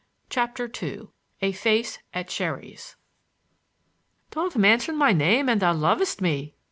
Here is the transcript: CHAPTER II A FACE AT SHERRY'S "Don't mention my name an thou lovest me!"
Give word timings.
CHAPTER 0.31 0.67
II 0.81 1.09
A 1.43 1.51
FACE 1.51 1.99
AT 2.11 2.31
SHERRY'S 2.31 2.95
"Don't 4.31 4.55
mention 4.57 4.95
my 4.95 5.13
name 5.13 5.47
an 5.47 5.59
thou 5.59 5.73
lovest 5.75 6.21
me!" 6.21 6.55